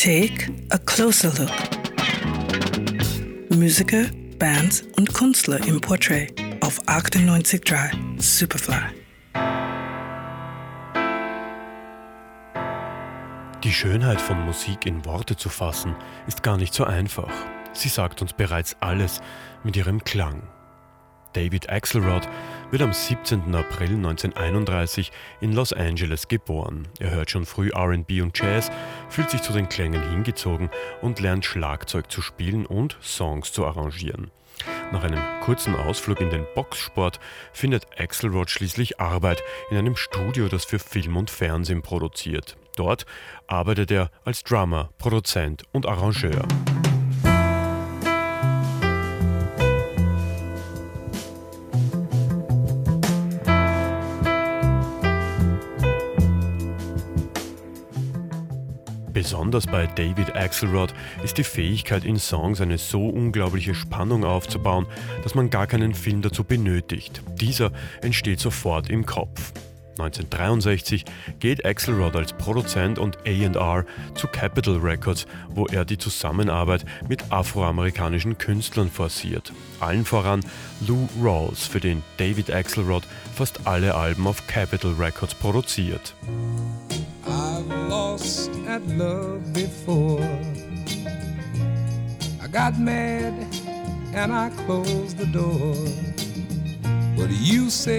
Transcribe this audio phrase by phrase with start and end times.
[0.00, 1.50] Take a closer look.
[3.50, 4.04] Musiker,
[4.38, 8.76] Bands und Künstler im Portrait auf 98.3 Superfly.
[13.64, 15.96] Die Schönheit von Musik in Worte zu fassen,
[16.28, 17.32] ist gar nicht so einfach.
[17.72, 19.20] Sie sagt uns bereits alles
[19.64, 20.44] mit ihrem Klang.
[21.32, 22.28] David Axelrod
[22.70, 23.54] wird am 17.
[23.54, 26.88] April 1931 in Los Angeles geboren.
[26.98, 28.70] Er hört schon früh RB und Jazz,
[29.08, 30.70] fühlt sich zu den Klängen hingezogen
[31.02, 34.30] und lernt Schlagzeug zu spielen und Songs zu arrangieren.
[34.92, 37.20] Nach einem kurzen Ausflug in den Boxsport
[37.52, 42.56] findet Axelrod schließlich Arbeit in einem Studio, das für Film und Fernsehen produziert.
[42.76, 43.06] Dort
[43.46, 46.46] arbeitet er als Drummer, Produzent und Arrangeur.
[59.18, 64.86] Besonders bei David Axelrod ist die Fähigkeit, in Songs eine so unglaubliche Spannung aufzubauen,
[65.24, 67.20] dass man gar keinen Film dazu benötigt.
[67.34, 69.52] Dieser entsteht sofort im Kopf.
[69.98, 71.04] 1963
[71.40, 78.38] geht Axelrod als Produzent und AR zu Capitol Records, wo er die Zusammenarbeit mit afroamerikanischen
[78.38, 79.52] Künstlern forciert.
[79.80, 80.44] Allen voran
[80.86, 83.02] Lou Rawls, für den David Axelrod
[83.34, 86.14] fast alle Alben auf Capitol Records produziert.
[88.18, 90.20] Lost at love before.
[92.42, 93.32] I got mad
[94.12, 95.76] and I closed the door.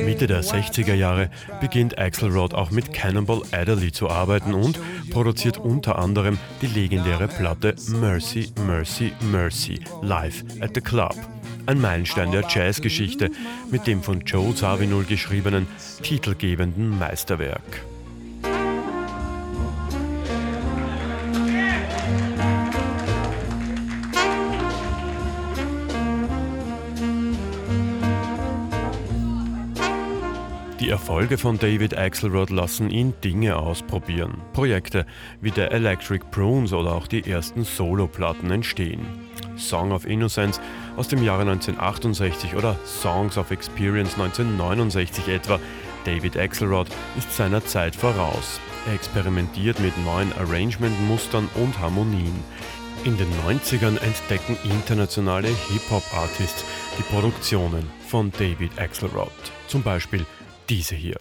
[0.06, 1.30] Mitte der 60er Jahre
[1.62, 4.80] beginnt Axelrod auch mit Cannonball Adderley zu arbeiten und
[5.12, 11.16] produziert unter anderem die legendäre Platte Mercy, Mercy, Mercy live at the Club.
[11.66, 13.30] Ein Meilenstein der Jazzgeschichte
[13.72, 15.68] mit dem von Joe Zawinul geschriebenen
[16.02, 17.84] titelgebenden Meisterwerk.
[30.80, 34.42] Die Erfolge von David Axelrod lassen ihn Dinge ausprobieren.
[34.54, 35.06] Projekte
[35.42, 39.06] wie der Electric Prunes oder auch die ersten Soloplatten entstehen.
[39.58, 40.62] Song of Innocence
[40.96, 45.60] aus dem Jahre 1968 oder Songs of Experience 1969 etwa.
[46.06, 48.62] David Axelrod ist seiner Zeit voraus.
[48.88, 52.40] Er experimentiert mit neuen Arrangement-Mustern und Harmonien.
[53.04, 56.64] In den 90ern entdecken internationale Hip-Hop-Artists
[56.98, 59.32] die Produktionen von David Axelrod.
[59.68, 60.26] Zum Beispiel
[60.70, 61.18] diese hier.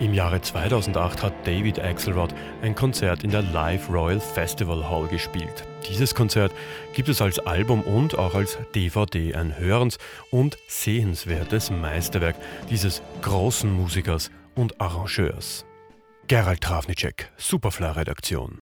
[0.00, 2.32] Im Jahre 2008 hat David Axelrod
[2.62, 5.64] ein Konzert in der Live Royal Festival Hall gespielt.
[5.88, 6.52] Dieses Konzert
[6.94, 9.98] gibt es als Album und auch als DVD ein hörens-
[10.30, 12.36] und sehenswertes Meisterwerk
[12.70, 15.64] dieses großen Musikers und Arrangeurs.
[16.30, 18.56] Gerald Travnicek, Superfly-Redaktion.